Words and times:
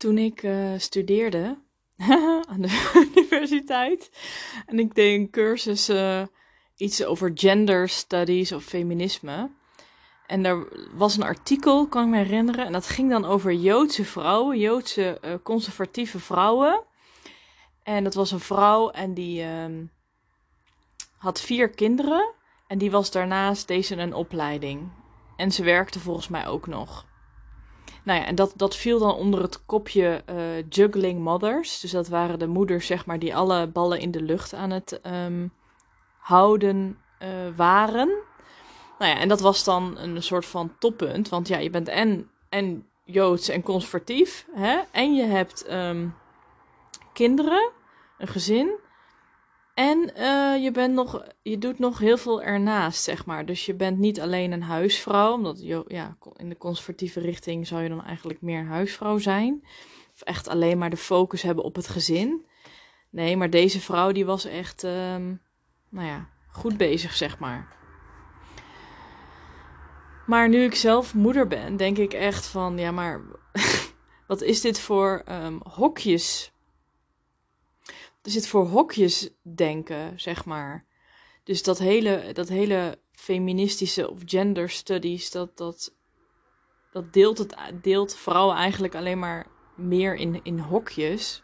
Toen 0.00 0.18
ik 0.18 0.42
uh, 0.42 0.72
studeerde 0.76 1.58
aan 2.50 2.60
de 2.60 2.90
universiteit 3.14 4.10
en 4.66 4.78
ik 4.78 4.94
deed 4.94 5.18
een 5.18 5.30
cursus 5.30 5.88
uh, 5.88 6.22
iets 6.76 7.04
over 7.04 7.30
gender 7.34 7.88
studies 7.88 8.52
of 8.52 8.64
feminisme. 8.64 9.50
En 10.26 10.44
er 10.44 10.68
was 10.94 11.16
een 11.16 11.22
artikel, 11.22 11.86
kan 11.86 12.02
ik 12.04 12.08
me 12.08 12.16
herinneren, 12.16 12.66
en 12.66 12.72
dat 12.72 12.86
ging 12.86 13.10
dan 13.10 13.24
over 13.24 13.52
Joodse 13.52 14.04
vrouwen, 14.04 14.58
Joodse 14.58 15.18
uh, 15.24 15.34
conservatieve 15.42 16.18
vrouwen. 16.18 16.82
En 17.82 18.04
dat 18.04 18.14
was 18.14 18.30
een 18.30 18.40
vrouw 18.40 18.90
en 18.90 19.14
die 19.14 19.42
uh, 19.42 19.64
had 21.16 21.40
vier 21.40 21.70
kinderen. 21.70 22.32
En 22.66 22.78
die 22.78 22.90
was 22.90 23.10
daarnaast 23.10 23.68
deze 23.68 23.96
een 23.96 24.14
opleiding. 24.14 24.92
En 25.36 25.52
ze 25.52 25.64
werkte 25.64 26.00
volgens 26.00 26.28
mij 26.28 26.46
ook 26.46 26.66
nog. 26.66 27.08
Nou 28.10 28.22
ja, 28.22 28.28
en 28.28 28.34
dat, 28.34 28.52
dat 28.56 28.76
viel 28.76 28.98
dan 28.98 29.14
onder 29.14 29.42
het 29.42 29.66
kopje 29.66 30.22
uh, 30.30 30.68
juggling 30.68 31.20
mothers. 31.20 31.80
Dus 31.80 31.90
dat 31.90 32.08
waren 32.08 32.38
de 32.38 32.46
moeders, 32.46 32.86
zeg 32.86 33.06
maar, 33.06 33.18
die 33.18 33.36
alle 33.36 33.66
ballen 33.66 34.00
in 34.00 34.10
de 34.10 34.22
lucht 34.22 34.54
aan 34.54 34.70
het 34.70 35.00
um, 35.06 35.52
houden 36.18 36.98
uh, 37.22 37.28
waren. 37.56 38.08
Nou 38.98 39.10
ja, 39.10 39.18
en 39.18 39.28
dat 39.28 39.40
was 39.40 39.64
dan 39.64 39.98
een 39.98 40.22
soort 40.22 40.46
van 40.46 40.72
toppunt. 40.78 41.28
Want 41.28 41.48
ja, 41.48 41.58
je 41.58 41.70
bent 41.70 41.88
en, 41.88 42.30
en 42.48 42.86
joods 43.04 43.48
en 43.48 43.62
conservatief. 43.62 44.46
Hè? 44.52 44.78
En 44.90 45.14
je 45.14 45.24
hebt 45.24 45.72
um, 45.72 46.14
kinderen, 47.12 47.70
een 48.18 48.28
gezin. 48.28 48.70
En 49.74 50.12
uh, 50.16 50.62
je, 50.62 50.70
bent 50.72 50.94
nog, 50.94 51.24
je 51.42 51.58
doet 51.58 51.78
nog 51.78 51.98
heel 51.98 52.16
veel 52.16 52.42
ernaast, 52.42 53.02
zeg 53.02 53.26
maar. 53.26 53.46
Dus 53.46 53.66
je 53.66 53.74
bent 53.74 53.98
niet 53.98 54.20
alleen 54.20 54.52
een 54.52 54.62
huisvrouw, 54.62 55.32
omdat 55.32 55.62
je, 55.62 55.84
ja, 55.86 56.16
in 56.36 56.48
de 56.48 56.56
conservatieve 56.56 57.20
richting 57.20 57.66
zou 57.66 57.82
je 57.82 57.88
dan 57.88 58.04
eigenlijk 58.04 58.42
meer 58.42 58.64
huisvrouw 58.64 59.18
zijn. 59.18 59.64
Of 60.14 60.22
echt 60.22 60.48
alleen 60.48 60.78
maar 60.78 60.90
de 60.90 60.96
focus 60.96 61.42
hebben 61.42 61.64
op 61.64 61.74
het 61.74 61.88
gezin. 61.88 62.46
Nee, 63.10 63.36
maar 63.36 63.50
deze 63.50 63.80
vrouw 63.80 64.12
die 64.12 64.24
was 64.24 64.44
echt, 64.44 64.82
um, 64.82 65.40
nou 65.88 66.06
ja, 66.06 66.28
goed 66.48 66.76
bezig, 66.76 67.14
zeg 67.14 67.38
maar. 67.38 67.78
Maar 70.26 70.48
nu 70.48 70.64
ik 70.64 70.74
zelf 70.74 71.14
moeder 71.14 71.46
ben, 71.46 71.76
denk 71.76 71.98
ik 71.98 72.12
echt 72.12 72.46
van, 72.46 72.78
ja, 72.78 72.90
maar 72.90 73.20
wat 74.26 74.42
is 74.42 74.60
dit 74.60 74.80
voor 74.80 75.24
um, 75.28 75.60
hokjes 75.62 76.52
er 78.22 78.30
zit 78.30 78.46
voor 78.46 78.66
hokjes 78.66 79.30
denken, 79.42 80.20
zeg 80.20 80.44
maar. 80.44 80.86
Dus 81.44 81.62
dat 81.62 81.78
hele, 81.78 82.30
dat 82.32 82.48
hele 82.48 82.98
feministische 83.12 84.10
of 84.10 84.20
gender 84.24 84.70
studies, 84.70 85.30
dat, 85.30 85.56
dat, 85.56 85.94
dat 86.92 87.12
deelt, 87.12 87.38
het, 87.38 87.56
deelt 87.82 88.16
vrouwen 88.16 88.56
eigenlijk 88.56 88.94
alleen 88.94 89.18
maar 89.18 89.46
meer 89.76 90.14
in, 90.14 90.40
in 90.42 90.58
hokjes. 90.58 91.42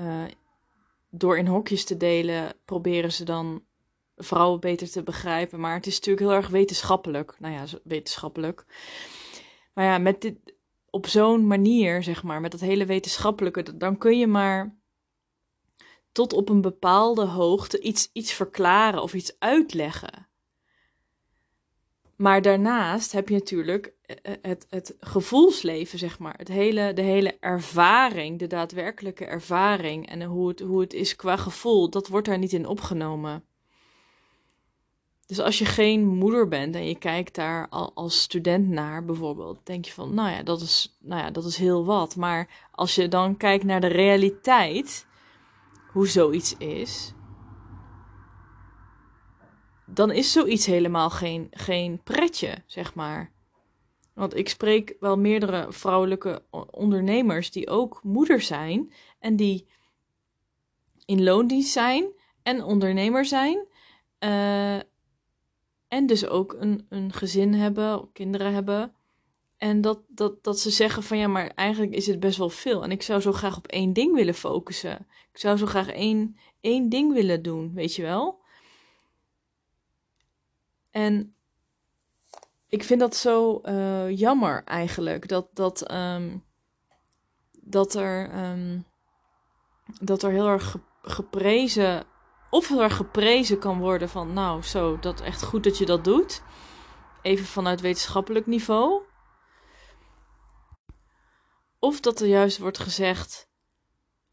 Uh, 0.00 0.24
door 1.10 1.38
in 1.38 1.46
hokjes 1.46 1.84
te 1.84 1.96
delen, 1.96 2.52
proberen 2.64 3.12
ze 3.12 3.24
dan 3.24 3.64
vrouwen 4.16 4.60
beter 4.60 4.90
te 4.90 5.02
begrijpen. 5.02 5.60
Maar 5.60 5.74
het 5.74 5.86
is 5.86 5.94
natuurlijk 5.94 6.26
heel 6.26 6.36
erg 6.36 6.48
wetenschappelijk. 6.48 7.36
Nou 7.38 7.54
ja, 7.54 7.64
wetenschappelijk. 7.84 8.64
Maar 9.74 9.84
ja, 9.84 9.98
met 9.98 10.20
dit, 10.20 10.54
op 10.90 11.06
zo'n 11.06 11.46
manier, 11.46 12.02
zeg 12.02 12.22
maar, 12.22 12.40
met 12.40 12.50
dat 12.50 12.60
hele 12.60 12.86
wetenschappelijke, 12.86 13.76
dan 13.76 13.98
kun 13.98 14.18
je 14.18 14.26
maar 14.26 14.76
tot 16.12 16.32
op 16.32 16.48
een 16.48 16.60
bepaalde 16.60 17.24
hoogte 17.24 17.80
iets, 17.80 18.10
iets 18.12 18.32
verklaren 18.32 19.02
of 19.02 19.14
iets 19.14 19.36
uitleggen. 19.38 20.28
Maar 22.16 22.42
daarnaast 22.42 23.12
heb 23.12 23.28
je 23.28 23.34
natuurlijk 23.34 23.94
eh, 24.02 24.16
eh, 24.22 24.38
het, 24.42 24.66
het 24.70 24.96
gevoelsleven, 25.00 25.98
zeg 25.98 26.18
maar. 26.18 26.34
Het 26.36 26.48
hele, 26.48 26.92
de 26.92 27.02
hele 27.02 27.36
ervaring, 27.40 28.38
de 28.38 28.46
daadwerkelijke 28.46 29.24
ervaring 29.24 30.08
en 30.08 30.22
hoe 30.22 30.48
het, 30.48 30.60
hoe 30.60 30.80
het 30.80 30.92
is 30.92 31.16
qua 31.16 31.36
gevoel, 31.36 31.90
dat 31.90 32.08
wordt 32.08 32.26
daar 32.26 32.38
niet 32.38 32.52
in 32.52 32.66
opgenomen. 32.66 33.44
Dus 35.28 35.40
als 35.40 35.58
je 35.58 35.64
geen 35.64 36.06
moeder 36.06 36.48
bent 36.48 36.74
en 36.74 36.86
je 36.86 36.98
kijkt 36.98 37.34
daar 37.34 37.68
als 37.68 38.20
student 38.20 38.68
naar, 38.68 39.04
bijvoorbeeld, 39.04 39.66
denk 39.66 39.84
je 39.84 39.92
van, 39.92 40.14
nou 40.14 40.30
ja, 40.30 40.42
dat 40.42 40.60
is, 40.60 40.96
nou 41.00 41.22
ja, 41.22 41.30
dat 41.30 41.44
is 41.44 41.56
heel 41.56 41.84
wat. 41.84 42.16
Maar 42.16 42.68
als 42.70 42.94
je 42.94 43.08
dan 43.08 43.36
kijkt 43.36 43.64
naar 43.64 43.80
de 43.80 43.86
realiteit, 43.86 45.06
hoe 45.92 46.06
zoiets 46.06 46.56
is, 46.56 47.12
dan 49.86 50.10
is 50.10 50.32
zoiets 50.32 50.66
helemaal 50.66 51.10
geen, 51.10 51.46
geen 51.50 52.02
pretje, 52.02 52.62
zeg 52.66 52.94
maar. 52.94 53.32
Want 54.14 54.36
ik 54.36 54.48
spreek 54.48 54.96
wel 55.00 55.18
meerdere 55.18 55.72
vrouwelijke 55.72 56.42
ondernemers 56.70 57.50
die 57.50 57.68
ook 57.68 58.00
moeder 58.02 58.40
zijn 58.40 58.92
en 59.18 59.36
die 59.36 59.68
in 61.04 61.22
loondienst 61.22 61.72
zijn 61.72 62.06
en 62.42 62.62
ondernemer 62.62 63.24
zijn. 63.24 63.66
Uh, 64.24 64.78
en 65.88 66.06
dus 66.06 66.26
ook 66.26 66.56
een, 66.58 66.86
een 66.88 67.12
gezin 67.12 67.54
hebben, 67.54 68.12
kinderen 68.12 68.52
hebben. 68.52 68.92
En 69.56 69.80
dat, 69.80 70.00
dat, 70.08 70.44
dat 70.44 70.60
ze 70.60 70.70
zeggen 70.70 71.02
van 71.02 71.18
ja, 71.18 71.26
maar 71.28 71.48
eigenlijk 71.54 71.94
is 71.94 72.06
het 72.06 72.20
best 72.20 72.38
wel 72.38 72.50
veel. 72.50 72.82
En 72.82 72.90
ik 72.90 73.02
zou 73.02 73.20
zo 73.20 73.32
graag 73.32 73.56
op 73.56 73.66
één 73.66 73.92
ding 73.92 74.14
willen 74.14 74.34
focussen. 74.34 75.06
Ik 75.32 75.38
zou 75.38 75.56
zo 75.56 75.66
graag 75.66 75.88
één, 75.88 76.36
één 76.60 76.88
ding 76.88 77.12
willen 77.12 77.42
doen, 77.42 77.72
weet 77.74 77.94
je 77.94 78.02
wel? 78.02 78.40
En 80.90 81.34
ik 82.68 82.82
vind 82.82 83.00
dat 83.00 83.16
zo 83.16 83.60
uh, 83.64 84.18
jammer 84.18 84.64
eigenlijk. 84.64 85.28
Dat, 85.28 85.48
dat, 85.52 85.92
um, 85.92 86.44
dat, 87.60 87.94
er, 87.94 88.50
um, 88.50 88.84
dat 90.00 90.22
er 90.22 90.30
heel 90.30 90.48
erg 90.48 90.76
geprezen 91.02 92.06
of 92.50 92.70
erg 92.70 92.96
geprezen 92.96 93.58
kan 93.58 93.78
worden 93.78 94.08
van, 94.08 94.32
nou, 94.32 94.62
zo, 94.62 94.98
dat 94.98 95.20
echt 95.20 95.42
goed 95.42 95.64
dat 95.64 95.78
je 95.78 95.86
dat 95.86 96.04
doet. 96.04 96.42
Even 97.22 97.46
vanuit 97.46 97.80
wetenschappelijk 97.80 98.46
niveau. 98.46 99.02
Of 101.78 102.00
dat 102.00 102.20
er 102.20 102.26
juist 102.26 102.58
wordt 102.58 102.78
gezegd 102.78 103.48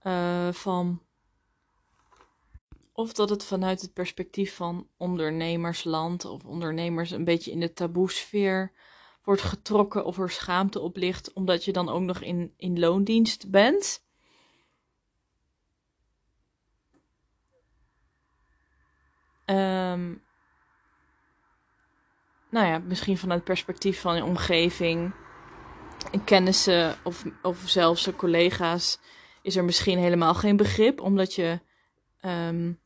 uh, 0.04 0.52
van. 0.52 1.02
Of 2.94 3.14
dat 3.14 3.30
het 3.30 3.46
vanuit 3.46 3.82
het 3.82 3.94
perspectief 3.94 4.56
van 4.56 4.88
ondernemersland 4.98 6.26
of 6.26 6.46
ondernemers 6.46 7.12
een 7.12 7.24
beetje 7.24 7.52
in 7.52 7.60
de 7.60 7.74
taboesfeer 7.74 8.72
wordt 9.24 9.42
getrokken 9.42 10.06
of 10.06 10.18
er 10.18 10.30
schaamte 10.30 10.80
op 10.80 10.96
ligt, 10.96 11.34
omdat 11.34 11.66
je 11.66 11.72
dan 11.72 11.90
ook 11.90 12.02
nog 12.02 12.22
in, 12.22 12.54
in 12.58 12.80
loondienst 12.80 13.50
bent. 13.50 14.05
Um, 19.96 20.24
nou 22.50 22.68
ja, 22.68 22.78
misschien 22.78 23.18
vanuit 23.18 23.40
het 23.40 23.48
perspectief 23.48 24.02
van 24.02 24.16
je 24.16 24.24
omgeving, 24.24 25.14
kennissen 26.26 26.96
of, 27.04 27.24
of 27.42 27.58
zelfs 27.66 28.10
collega's, 28.16 29.00
is 29.42 29.56
er 29.56 29.64
misschien 29.64 29.98
helemaal 29.98 30.34
geen 30.34 30.58
begrip, 30.58 31.02
omdat 31.02 31.34
je, 31.34 31.60
um, 32.22 32.80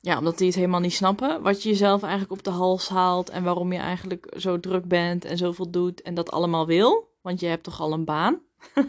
ja, 0.00 0.18
omdat 0.18 0.38
die 0.38 0.46
het 0.46 0.56
helemaal 0.56 0.80
niet 0.80 0.94
snappen 0.94 1.42
wat 1.42 1.62
je 1.62 1.68
jezelf 1.68 2.02
eigenlijk 2.02 2.32
op 2.32 2.42
de 2.42 2.50
hals 2.50 2.88
haalt 2.88 3.30
en 3.30 3.42
waarom 3.42 3.72
je 3.72 3.78
eigenlijk 3.78 4.34
zo 4.36 4.60
druk 4.60 4.88
bent 4.88 5.24
en 5.24 5.36
zoveel 5.36 5.70
doet 5.70 6.02
en 6.02 6.14
dat 6.14 6.30
allemaal 6.30 6.66
wil, 6.66 7.16
want 7.22 7.40
je 7.40 7.46
hebt 7.46 7.64
toch 7.64 7.80
al 7.80 7.92
een 7.92 8.04
baan. 8.04 8.40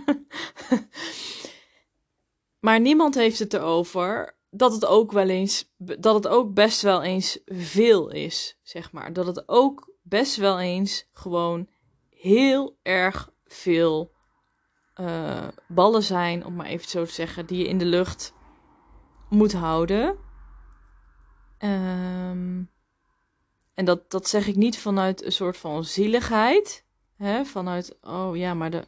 maar 2.65 2.79
niemand 2.79 3.15
heeft 3.15 3.39
het 3.39 3.53
erover 3.53 4.37
dat 4.49 4.73
het 4.73 4.85
ook 4.85 5.11
wel 5.11 5.29
eens, 5.29 5.73
dat 5.77 6.15
het 6.15 6.27
ook 6.27 6.53
best 6.53 6.81
wel 6.81 7.03
eens 7.03 7.39
veel 7.45 8.09
is, 8.09 8.59
zeg 8.63 8.91
maar. 8.91 9.13
Dat 9.13 9.25
het 9.25 9.43
ook 9.47 9.93
best 10.01 10.35
wel 10.35 10.59
eens 10.59 11.09
gewoon 11.13 11.69
heel 12.09 12.77
erg 12.81 13.31
veel 13.45 14.11
uh, 14.95 15.47
ballen 15.67 16.03
zijn, 16.03 16.45
om 16.45 16.55
maar 16.55 16.65
even 16.65 16.89
zo 16.89 17.05
te 17.05 17.11
zeggen, 17.11 17.45
die 17.45 17.57
je 17.57 17.67
in 17.67 17.77
de 17.77 17.85
lucht 17.85 18.33
moet 19.29 19.53
houden. 19.53 20.17
Um, 21.59 22.71
en 23.73 23.85
dat, 23.85 24.11
dat 24.11 24.27
zeg 24.27 24.47
ik 24.47 24.55
niet 24.55 24.79
vanuit 24.79 25.25
een 25.25 25.31
soort 25.31 25.57
van 25.57 25.83
zieligheid. 25.83 26.85
Hè? 27.17 27.45
Vanuit, 27.45 27.97
oh 28.01 28.37
ja, 28.37 28.53
maar 28.53 28.71
de. 28.71 28.87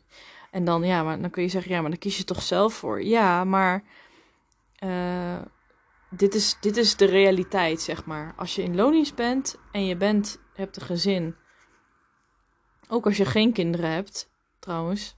En 0.52 0.66
dan, 0.66 0.84
ja, 0.84 1.04
maar 1.04 1.22
dan 1.22 1.30
kun 1.30 1.44
je 1.44 1.50
zeggen, 1.50 1.72
ja, 1.72 1.81
maar 1.81 1.90
dan 1.90 2.00
kies 2.00 2.18
je 2.18 2.24
toch 2.24 2.42
zelf 2.42 2.74
voor. 2.74 3.04
Ja, 3.04 3.44
maar 3.44 3.84
uh, 4.83 5.42
dit, 6.10 6.36
is, 6.36 6.57
dit 6.60 6.78
is 6.78 6.95
de 6.95 7.06
realiteit, 7.06 7.81
zeg 7.81 8.06
maar. 8.06 8.33
Als 8.36 8.56
je 8.56 8.63
in 8.63 8.75
loondienst 8.75 9.16
bent 9.16 9.57
en 9.72 9.86
je 9.86 9.98
bent, 9.98 10.39
hebt 10.54 10.75
een 10.75 10.86
gezin. 10.86 11.36
Ook 12.88 13.06
als 13.06 13.18
je 13.18 13.25
geen 13.25 13.54
kinderen 13.54 13.92
hebt, 13.92 14.30
trouwens. 14.60 15.18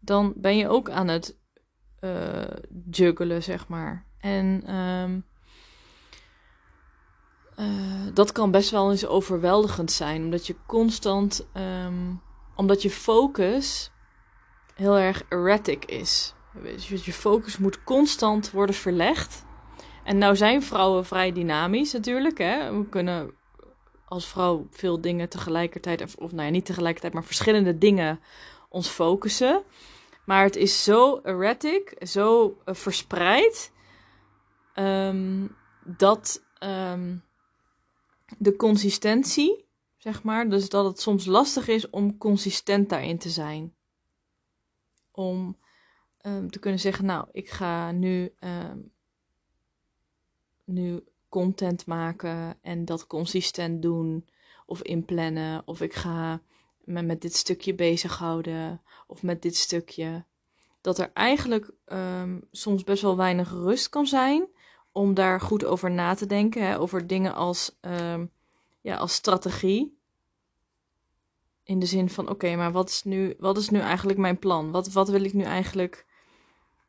Dan 0.00 0.32
ben 0.36 0.56
je 0.56 0.68
ook 0.68 0.90
aan 0.90 1.08
het 1.08 1.38
uh, 2.00 2.44
juggelen, 2.90 3.42
zeg 3.42 3.68
maar. 3.68 4.06
En 4.18 4.74
um, 4.74 5.26
uh, 7.56 8.14
dat 8.14 8.32
kan 8.32 8.50
best 8.50 8.70
wel 8.70 8.90
eens 8.90 9.06
overweldigend 9.06 9.92
zijn. 9.92 10.22
Omdat 10.22 10.46
je 10.46 10.56
constant... 10.66 11.48
Um, 11.54 12.22
omdat 12.60 12.82
je 12.82 12.90
focus 12.90 13.90
heel 14.74 14.96
erg 14.98 15.22
erratic 15.28 15.84
is. 15.84 16.34
Je 16.86 17.12
focus 17.12 17.58
moet 17.58 17.84
constant 17.84 18.50
worden 18.50 18.74
verlegd. 18.74 19.44
En 20.04 20.18
nou 20.18 20.36
zijn 20.36 20.62
vrouwen 20.62 21.06
vrij 21.06 21.32
dynamisch 21.32 21.92
natuurlijk. 21.92 22.38
Hè? 22.38 22.78
We 22.78 22.88
kunnen 22.88 23.34
als 24.04 24.26
vrouw 24.26 24.66
veel 24.70 25.00
dingen 25.00 25.28
tegelijkertijd, 25.28 26.16
of 26.16 26.32
nou 26.32 26.42
ja, 26.42 26.50
niet 26.50 26.64
tegelijkertijd, 26.64 27.12
maar 27.12 27.24
verschillende 27.24 27.78
dingen 27.78 28.20
ons 28.68 28.88
focussen. 28.88 29.62
Maar 30.24 30.44
het 30.44 30.56
is 30.56 30.84
zo 30.84 31.20
erratic, 31.22 31.96
zo 32.06 32.56
uh, 32.64 32.74
verspreid, 32.74 33.72
ehm, 34.74 35.46
dat 35.84 36.44
ehm, 36.58 37.16
de 38.38 38.56
consistentie, 38.56 39.64
zeg 39.96 40.22
maar, 40.22 40.48
dus 40.48 40.68
dat 40.68 40.84
het 40.84 41.00
soms 41.00 41.24
lastig 41.24 41.68
is 41.68 41.90
om 41.90 42.18
consistent 42.18 42.88
daarin 42.88 43.18
te 43.18 43.30
zijn. 43.30 43.74
Om 45.12 45.58
um, 46.22 46.50
te 46.50 46.58
kunnen 46.58 46.80
zeggen, 46.80 47.04
nou, 47.04 47.28
ik 47.32 47.50
ga 47.50 47.92
nu, 47.92 48.34
nu 50.64 51.04
content 51.28 51.86
maken 51.86 52.58
en 52.62 52.84
dat 52.84 53.06
consistent 53.06 53.82
doen 53.82 54.28
of 54.66 54.82
inplannen. 54.82 55.62
Of 55.64 55.80
ik 55.80 55.94
ga 55.94 56.40
me 56.84 57.02
met 57.02 57.20
dit 57.20 57.34
stukje 57.34 57.74
bezighouden 57.74 58.82
of 59.06 59.22
met 59.22 59.42
dit 59.42 59.56
stukje. 59.56 60.24
Dat 60.80 60.98
er 60.98 61.10
eigenlijk 61.12 61.70
um, 61.86 62.42
soms 62.50 62.84
best 62.84 63.02
wel 63.02 63.16
weinig 63.16 63.50
rust 63.50 63.88
kan 63.88 64.06
zijn 64.06 64.48
om 64.92 65.14
daar 65.14 65.40
goed 65.40 65.64
over 65.64 65.90
na 65.90 66.14
te 66.14 66.26
denken. 66.26 66.66
Hè, 66.66 66.78
over 66.78 67.06
dingen 67.06 67.34
als, 67.34 67.78
ja, 68.80 68.96
als 68.96 69.14
strategie. 69.14 69.98
In 71.62 71.78
de 71.78 71.86
zin 71.86 72.10
van: 72.10 72.28
oké, 72.28 72.56
maar 72.56 72.72
wat 72.72 72.88
is, 72.88 73.02
nu, 73.02 73.34
wat 73.38 73.56
is 73.56 73.68
nu 73.68 73.78
eigenlijk 73.78 74.18
mijn 74.18 74.38
plan? 74.38 74.70
Wat, 74.70 74.92
wat 74.92 75.08
wil 75.08 75.24
ik 75.24 75.32
nu 75.32 75.42
eigenlijk. 75.42 76.06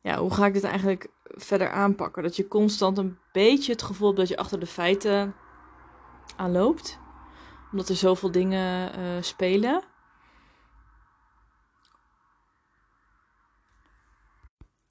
Ja, 0.02 0.18
hoe 0.18 0.34
ga 0.34 0.46
ik 0.46 0.52
dit 0.52 0.64
eigenlijk 0.64 1.08
verder 1.24 1.70
aanpakken? 1.70 2.22
Dat 2.22 2.36
je 2.36 2.48
constant 2.48 2.98
een 2.98 3.18
beetje 3.32 3.72
het 3.72 3.82
gevoel 3.82 4.06
hebt 4.06 4.18
dat 4.18 4.28
je 4.28 4.36
achter 4.36 4.60
de 4.60 4.66
feiten 4.66 5.34
aanloopt. 6.36 6.98
Omdat 7.70 7.88
er 7.88 7.96
zoveel 7.96 8.30
dingen 8.30 8.98
uh, 8.98 9.22
spelen. 9.22 9.82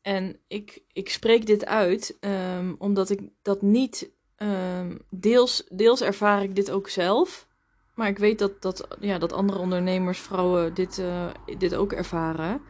En 0.01 0.39
ik, 0.47 0.83
ik 0.93 1.09
spreek 1.09 1.45
dit 1.45 1.65
uit 1.65 2.17
um, 2.19 2.75
omdat 2.77 3.09
ik 3.09 3.21
dat 3.41 3.61
niet. 3.61 4.11
Um, 4.37 5.01
deels, 5.09 5.63
deels 5.69 6.01
ervaar 6.01 6.43
ik 6.43 6.55
dit 6.55 6.71
ook 6.71 6.89
zelf. 6.89 7.47
Maar 7.95 8.07
ik 8.07 8.17
weet 8.17 8.39
dat, 8.39 8.61
dat, 8.61 8.87
ja, 8.99 9.17
dat 9.17 9.33
andere 9.33 9.59
ondernemers, 9.59 10.19
vrouwen, 10.19 10.73
dit, 10.73 10.97
uh, 10.97 11.29
dit 11.57 11.75
ook 11.75 11.93
ervaren. 11.93 12.61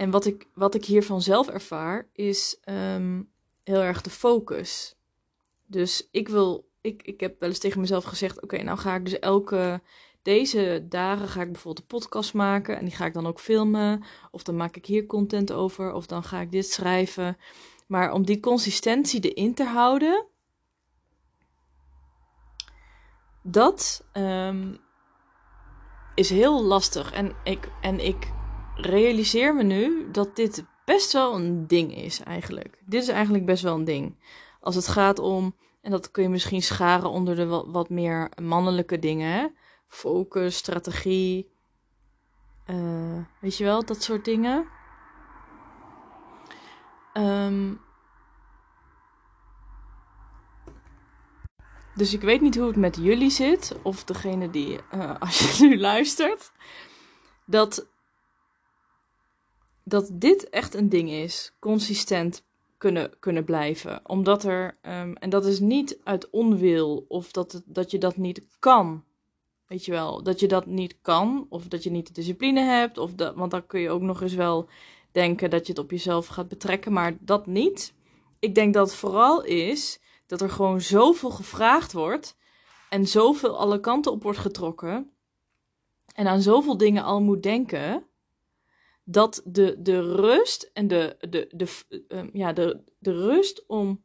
En 0.00 0.10
wat 0.10 0.26
ik, 0.26 0.46
wat 0.54 0.74
ik 0.74 0.84
hiervan 0.84 1.22
zelf 1.22 1.48
ervaar, 1.48 2.08
is 2.12 2.60
um, 2.64 3.30
heel 3.64 3.80
erg 3.80 4.00
de 4.00 4.10
focus. 4.10 4.96
Dus 5.66 6.08
ik 6.10 6.28
wil. 6.28 6.68
Ik, 6.80 7.02
ik 7.02 7.20
heb 7.20 7.40
wel 7.40 7.48
eens 7.48 7.58
tegen 7.58 7.80
mezelf 7.80 8.04
gezegd: 8.04 8.42
Oké, 8.42 8.62
nou 8.62 8.78
ga 8.78 8.94
ik 8.94 9.04
dus 9.04 9.18
elke 9.18 9.80
deze 10.22 10.86
dagen 10.88 11.28
ga 11.28 11.40
ik 11.40 11.52
bijvoorbeeld 11.52 11.78
een 11.78 11.98
podcast 11.98 12.34
maken 12.34 12.78
en 12.78 12.84
die 12.84 12.94
ga 12.94 13.06
ik 13.06 13.12
dan 13.12 13.26
ook 13.26 13.40
filmen. 13.40 14.04
Of 14.30 14.42
dan 14.42 14.56
maak 14.56 14.76
ik 14.76 14.86
hier 14.86 15.06
content 15.06 15.52
over, 15.52 15.92
of 15.92 16.06
dan 16.06 16.22
ga 16.22 16.40
ik 16.40 16.50
dit 16.50 16.70
schrijven. 16.70 17.36
Maar 17.86 18.12
om 18.12 18.24
die 18.24 18.40
consistentie 18.40 19.20
erin 19.32 19.54
te 19.54 19.64
houden, 19.64 20.26
dat 23.42 24.06
um, 24.12 24.78
is 26.14 26.30
heel 26.30 26.64
lastig. 26.64 27.12
En 27.12 27.34
ik, 27.44 27.68
en 27.80 28.06
ik 28.06 28.38
realiseer 28.86 29.54
me 29.54 29.62
nu 29.62 30.10
dat 30.10 30.36
dit 30.36 30.64
best 30.84 31.12
wel 31.12 31.34
een 31.34 31.66
ding 31.66 31.96
is 31.96 32.20
eigenlijk. 32.20 32.82
Dit 32.84 33.02
is 33.02 33.08
eigenlijk 33.08 33.46
best 33.46 33.62
wel 33.62 33.74
een 33.74 33.84
ding. 33.84 34.16
Als 34.60 34.74
het 34.74 34.88
gaat 34.88 35.18
om, 35.18 35.54
en 35.80 35.90
dat 35.90 36.10
kun 36.10 36.22
je 36.22 36.28
misschien 36.28 36.62
scharen 36.62 37.10
onder 37.10 37.36
de 37.36 37.46
wat, 37.46 37.64
wat 37.68 37.88
meer 37.88 38.30
mannelijke 38.42 38.98
dingen. 38.98 39.54
Focus, 39.86 40.56
strategie. 40.56 41.50
Uh, 42.66 43.18
weet 43.40 43.56
je 43.56 43.64
wel, 43.64 43.84
dat 43.84 44.02
soort 44.02 44.24
dingen. 44.24 44.66
Um, 47.14 47.80
dus 51.94 52.14
ik 52.14 52.20
weet 52.20 52.40
niet 52.40 52.56
hoe 52.56 52.66
het 52.66 52.76
met 52.76 52.96
jullie 52.96 53.30
zit, 53.30 53.76
of 53.82 54.04
degene 54.04 54.50
die, 54.50 54.78
uh, 54.94 55.14
als 55.24 55.58
je 55.58 55.64
nu 55.64 55.78
luistert, 55.78 56.52
dat, 57.44 57.89
dat 59.90 60.10
dit 60.12 60.48
echt 60.48 60.74
een 60.74 60.88
ding 60.88 61.10
is. 61.10 61.52
Consistent 61.58 62.44
kunnen, 62.78 63.12
kunnen 63.18 63.44
blijven. 63.44 64.00
Omdat 64.08 64.44
er, 64.44 64.78
um, 64.82 65.16
en 65.16 65.30
dat 65.30 65.46
is 65.46 65.60
niet 65.60 65.98
uit 66.04 66.30
onwil 66.30 67.04
of 67.08 67.32
dat, 67.32 67.62
dat 67.64 67.90
je 67.90 67.98
dat 67.98 68.16
niet 68.16 68.46
kan. 68.58 69.04
Weet 69.66 69.84
je 69.84 69.90
wel, 69.90 70.22
dat 70.22 70.40
je 70.40 70.48
dat 70.48 70.66
niet 70.66 70.98
kan, 71.02 71.46
of 71.48 71.68
dat 71.68 71.82
je 71.82 71.90
niet 71.90 72.06
de 72.06 72.12
discipline 72.12 72.60
hebt, 72.60 72.98
of 72.98 73.14
dat, 73.14 73.34
want 73.34 73.50
dan 73.50 73.66
kun 73.66 73.80
je 73.80 73.90
ook 73.90 74.02
nog 74.02 74.22
eens 74.22 74.34
wel 74.34 74.68
denken 75.12 75.50
dat 75.50 75.66
je 75.66 75.72
het 75.72 75.82
op 75.82 75.90
jezelf 75.90 76.26
gaat 76.26 76.48
betrekken, 76.48 76.92
maar 76.92 77.16
dat 77.20 77.46
niet. 77.46 77.94
Ik 78.38 78.54
denk 78.54 78.74
dat 78.74 78.86
het 78.86 78.96
vooral 78.96 79.44
is 79.44 80.00
dat 80.26 80.40
er 80.40 80.50
gewoon 80.50 80.80
zoveel 80.80 81.30
gevraagd 81.30 81.92
wordt 81.92 82.36
en 82.88 83.06
zoveel 83.06 83.58
alle 83.58 83.80
kanten 83.80 84.12
op 84.12 84.22
wordt 84.22 84.38
getrokken 84.38 85.10
en 86.14 86.26
aan 86.26 86.42
zoveel 86.42 86.76
dingen 86.76 87.04
al 87.04 87.20
moet 87.20 87.42
denken, 87.42 88.04
dat 89.10 89.42
de, 89.44 89.76
de 89.78 90.14
rust 90.14 90.70
en 90.72 90.88
de, 90.88 91.16
de, 91.20 91.48
de, 91.50 91.82
uh, 92.08 92.22
ja, 92.32 92.52
de, 92.52 92.80
de 92.98 93.12
rust 93.12 93.66
om, 93.66 94.02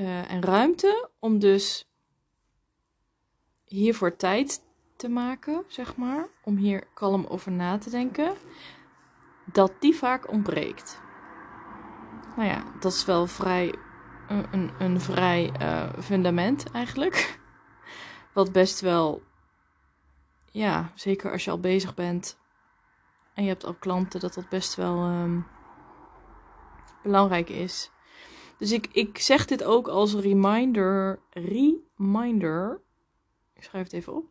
uh, 0.00 0.30
en 0.30 0.42
ruimte 0.42 1.10
om 1.18 1.38
dus 1.38 1.90
hiervoor 3.64 4.16
tijd 4.16 4.62
te 4.96 5.08
maken, 5.08 5.64
zeg 5.66 5.96
maar, 5.96 6.28
om 6.42 6.56
hier 6.56 6.86
kalm 6.94 7.26
over 7.26 7.52
na 7.52 7.78
te 7.78 7.90
denken, 7.90 8.34
dat 9.44 9.72
die 9.80 9.94
vaak 9.94 10.30
ontbreekt. 10.30 11.00
Nou 12.36 12.48
ja, 12.48 12.64
dat 12.80 12.92
is 12.92 13.04
wel 13.04 13.26
vrij, 13.26 13.74
een, 14.28 14.70
een, 14.78 15.00
vrij 15.00 15.52
uh, 15.60 15.92
fundament 16.00 16.70
eigenlijk. 16.70 17.38
Wat 18.34 18.52
best 18.52 18.80
wel, 18.80 19.22
ja, 20.50 20.92
zeker 20.94 21.32
als 21.32 21.44
je 21.44 21.50
al 21.50 21.60
bezig 21.60 21.94
bent 21.94 22.38
en 23.38 23.44
je 23.44 23.50
hebt 23.50 23.64
al 23.64 23.74
klanten, 23.74 24.20
dat 24.20 24.34
dat 24.34 24.48
best 24.48 24.74
wel 24.74 25.08
um, 25.08 25.46
belangrijk 27.02 27.48
is. 27.48 27.90
Dus 28.56 28.72
ik, 28.72 28.88
ik 28.92 29.18
zeg 29.18 29.46
dit 29.46 29.64
ook 29.64 29.88
als 29.88 30.14
reminder, 30.14 31.20
reminder. 31.30 32.80
Ik 33.54 33.62
schrijf 33.62 33.84
het 33.84 33.92
even 33.92 34.14
op 34.14 34.26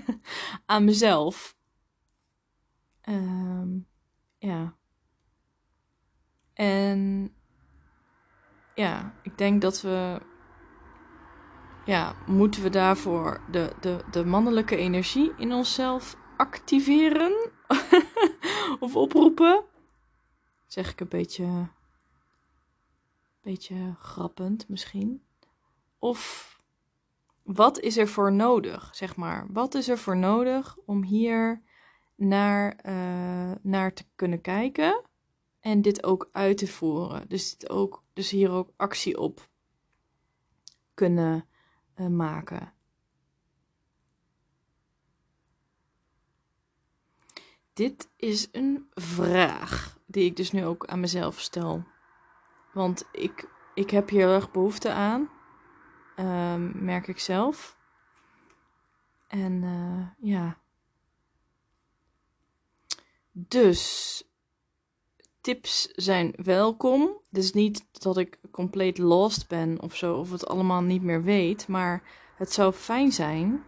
aan 0.66 0.84
mezelf. 0.84 1.56
Um, 3.08 3.86
ja. 4.38 4.76
En 6.54 7.32
ja, 8.74 9.14
ik 9.22 9.38
denk 9.38 9.60
dat 9.62 9.80
we. 9.80 10.20
Ja, 11.84 12.14
moeten 12.26 12.62
we 12.62 12.70
daarvoor 12.70 13.40
de, 13.50 13.72
de, 13.80 14.04
de 14.10 14.24
mannelijke 14.24 14.76
energie 14.76 15.32
in 15.36 15.52
onszelf 15.52 16.16
activeren? 16.36 17.50
of 18.80 18.96
oproepen? 18.96 19.64
Zeg 20.66 20.90
ik 20.90 21.00
een 21.00 21.08
beetje. 21.08 21.68
Beetje 23.40 23.94
grappend 23.98 24.68
misschien. 24.68 25.22
Of 25.98 26.52
wat 27.42 27.78
is 27.78 27.96
er 27.96 28.08
voor 28.08 28.32
nodig, 28.32 28.90
zeg 28.94 29.16
maar? 29.16 29.46
Wat 29.48 29.74
is 29.74 29.88
er 29.88 29.98
voor 29.98 30.16
nodig 30.16 30.76
om 30.86 31.02
hier 31.02 31.62
naar, 32.14 32.78
uh, 32.86 33.52
naar 33.62 33.92
te 33.92 34.04
kunnen 34.14 34.40
kijken 34.40 35.02
en 35.60 35.82
dit 35.82 36.04
ook 36.04 36.28
uit 36.32 36.58
te 36.58 36.66
voeren? 36.66 37.28
Dus, 37.28 37.56
dit 37.56 37.70
ook, 37.70 38.02
dus 38.12 38.30
hier 38.30 38.50
ook 38.50 38.70
actie 38.76 39.18
op 39.18 39.48
kunnen 40.94 41.46
uh, 41.96 42.06
maken. 42.06 42.72
Dit 47.72 48.08
is 48.16 48.48
een 48.52 48.86
vraag 48.90 49.98
die 50.06 50.24
ik 50.24 50.36
dus 50.36 50.52
nu 50.52 50.64
ook 50.64 50.86
aan 50.86 51.00
mezelf 51.00 51.40
stel. 51.40 51.84
Want 52.72 53.08
ik, 53.12 53.48
ik 53.74 53.90
heb 53.90 54.08
hier 54.08 54.28
erg 54.28 54.50
behoefte 54.50 54.92
aan. 54.92 55.30
Um, 56.16 56.84
merk 56.84 57.08
ik 57.08 57.18
zelf. 57.18 57.76
En 59.28 59.62
uh, 59.62 60.30
ja. 60.30 60.58
Dus 63.32 64.22
tips 65.40 65.88
zijn 65.92 66.32
welkom. 66.42 67.20
Dus 67.30 67.52
niet 67.52 68.02
dat 68.02 68.16
ik 68.16 68.38
compleet 68.50 68.98
lost 68.98 69.48
ben 69.48 69.80
of 69.80 69.96
zo, 69.96 70.16
of 70.16 70.30
het 70.30 70.46
allemaal 70.46 70.82
niet 70.82 71.02
meer 71.02 71.22
weet. 71.22 71.68
Maar 71.68 72.02
het 72.36 72.52
zou 72.52 72.72
fijn 72.72 73.12
zijn 73.12 73.64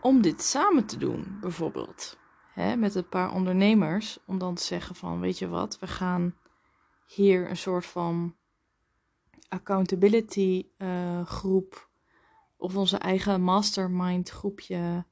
om 0.00 0.22
dit 0.22 0.42
samen 0.42 0.86
te 0.86 0.96
doen, 0.96 1.38
bijvoorbeeld. 1.40 2.18
hè, 2.54 2.76
met 2.76 2.94
een 2.94 3.08
paar 3.08 3.32
ondernemers, 3.32 4.18
om 4.26 4.38
dan 4.38 4.54
te 4.54 4.62
zeggen 4.62 4.94
van, 4.94 5.20
weet 5.20 5.38
je 5.38 5.48
wat, 5.48 5.78
we 5.78 5.86
gaan 5.86 6.34
hier 7.06 7.50
een 7.50 7.56
soort 7.56 7.86
van 7.86 8.34
accountability 9.48 10.66
uh, 10.78 11.26
groep 11.26 11.88
of 12.56 12.76
onze 12.76 12.96
eigen 12.96 13.42
mastermind 13.42 14.30
groepje 14.30 15.04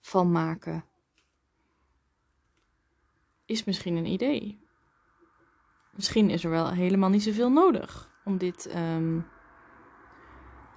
van 0.00 0.32
maken. 0.32 0.84
Is 3.44 3.64
misschien 3.64 3.96
een 3.96 4.06
idee. 4.06 4.60
Misschien 5.90 6.30
is 6.30 6.44
er 6.44 6.50
wel 6.50 6.70
helemaal 6.70 7.08
niet 7.08 7.22
zoveel 7.22 7.50
nodig 7.50 8.10
om 8.24 8.38
dit 8.38 8.74
um, 8.76 9.26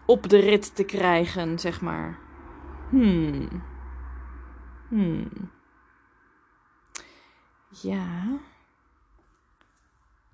op 0.06 0.30
de 0.30 0.40
rit 0.40 0.76
te 0.76 0.84
krijgen, 0.84 1.60
zeg 1.60 1.82
maar. 1.82 2.20
Hmm. 2.94 3.48
Hmm. 4.92 5.50
Ja. 7.82 8.40